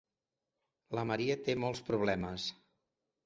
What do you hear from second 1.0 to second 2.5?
Maria té molts problemes.